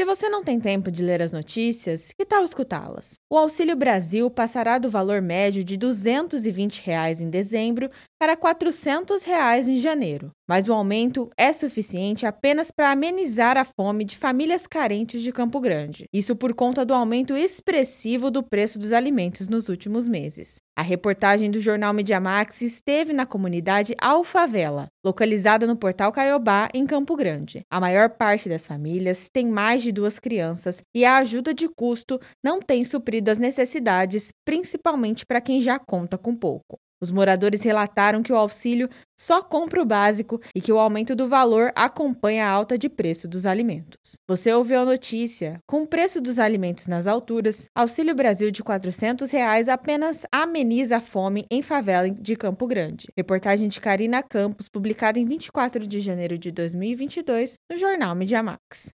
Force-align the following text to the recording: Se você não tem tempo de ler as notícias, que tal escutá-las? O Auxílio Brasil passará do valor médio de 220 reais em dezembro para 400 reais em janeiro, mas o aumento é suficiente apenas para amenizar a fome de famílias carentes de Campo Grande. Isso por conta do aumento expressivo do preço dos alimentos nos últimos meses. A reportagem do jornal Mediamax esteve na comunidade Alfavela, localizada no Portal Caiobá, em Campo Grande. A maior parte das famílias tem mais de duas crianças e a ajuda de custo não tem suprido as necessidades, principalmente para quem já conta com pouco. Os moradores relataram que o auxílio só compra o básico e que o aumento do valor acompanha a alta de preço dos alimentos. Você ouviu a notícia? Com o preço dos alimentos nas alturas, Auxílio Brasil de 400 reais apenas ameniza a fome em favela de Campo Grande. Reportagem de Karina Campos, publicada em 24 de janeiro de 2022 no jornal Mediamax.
Se 0.00 0.04
você 0.06 0.30
não 0.30 0.42
tem 0.42 0.58
tempo 0.58 0.90
de 0.90 1.04
ler 1.04 1.20
as 1.20 1.30
notícias, 1.30 2.10
que 2.16 2.24
tal 2.24 2.42
escutá-las? 2.42 3.16
O 3.30 3.36
Auxílio 3.36 3.76
Brasil 3.76 4.30
passará 4.30 4.78
do 4.78 4.88
valor 4.88 5.20
médio 5.20 5.62
de 5.62 5.76
220 5.76 6.80
reais 6.86 7.20
em 7.20 7.28
dezembro 7.28 7.90
para 8.18 8.34
400 8.34 9.22
reais 9.24 9.68
em 9.68 9.76
janeiro, 9.76 10.30
mas 10.48 10.70
o 10.70 10.72
aumento 10.72 11.28
é 11.36 11.52
suficiente 11.52 12.24
apenas 12.24 12.70
para 12.70 12.92
amenizar 12.92 13.58
a 13.58 13.64
fome 13.78 14.06
de 14.06 14.16
famílias 14.16 14.66
carentes 14.66 15.20
de 15.20 15.32
Campo 15.32 15.60
Grande. 15.60 16.06
Isso 16.10 16.34
por 16.34 16.54
conta 16.54 16.82
do 16.82 16.94
aumento 16.94 17.36
expressivo 17.36 18.30
do 18.30 18.42
preço 18.42 18.78
dos 18.78 18.92
alimentos 18.92 19.48
nos 19.48 19.68
últimos 19.68 20.08
meses. 20.08 20.62
A 20.80 20.82
reportagem 20.82 21.50
do 21.50 21.60
jornal 21.60 21.92
Mediamax 21.92 22.62
esteve 22.62 23.12
na 23.12 23.26
comunidade 23.26 23.94
Alfavela, 24.00 24.88
localizada 25.04 25.66
no 25.66 25.76
Portal 25.76 26.10
Caiobá, 26.10 26.70
em 26.72 26.86
Campo 26.86 27.14
Grande. 27.14 27.60
A 27.70 27.78
maior 27.78 28.08
parte 28.08 28.48
das 28.48 28.66
famílias 28.66 29.28
tem 29.30 29.46
mais 29.46 29.82
de 29.82 29.92
duas 29.92 30.18
crianças 30.18 30.80
e 30.96 31.04
a 31.04 31.18
ajuda 31.18 31.52
de 31.52 31.68
custo 31.68 32.18
não 32.42 32.62
tem 32.62 32.82
suprido 32.82 33.30
as 33.30 33.36
necessidades, 33.36 34.32
principalmente 34.42 35.26
para 35.26 35.42
quem 35.42 35.60
já 35.60 35.78
conta 35.78 36.16
com 36.16 36.34
pouco. 36.34 36.78
Os 37.02 37.10
moradores 37.10 37.62
relataram 37.62 38.22
que 38.22 38.32
o 38.32 38.36
auxílio 38.36 38.88
só 39.18 39.42
compra 39.42 39.82
o 39.82 39.86
básico 39.86 40.40
e 40.54 40.60
que 40.60 40.72
o 40.72 40.78
aumento 40.78 41.14
do 41.14 41.28
valor 41.28 41.72
acompanha 41.74 42.46
a 42.46 42.50
alta 42.50 42.76
de 42.78 42.88
preço 42.88 43.28
dos 43.28 43.46
alimentos. 43.46 44.16
Você 44.28 44.52
ouviu 44.52 44.80
a 44.80 44.84
notícia? 44.84 45.58
Com 45.66 45.82
o 45.82 45.86
preço 45.86 46.20
dos 46.20 46.38
alimentos 46.38 46.86
nas 46.86 47.06
alturas, 47.06 47.66
Auxílio 47.74 48.14
Brasil 48.14 48.50
de 48.50 48.62
400 48.62 49.30
reais 49.30 49.68
apenas 49.68 50.24
ameniza 50.32 50.96
a 50.96 51.00
fome 51.00 51.46
em 51.50 51.62
favela 51.62 52.10
de 52.10 52.36
Campo 52.36 52.66
Grande. 52.66 53.08
Reportagem 53.16 53.68
de 53.68 53.80
Karina 53.80 54.22
Campos, 54.22 54.68
publicada 54.68 55.18
em 55.18 55.24
24 55.24 55.86
de 55.86 56.00
janeiro 56.00 56.38
de 56.38 56.50
2022 56.50 57.54
no 57.70 57.76
jornal 57.76 58.14
Mediamax. 58.14 58.90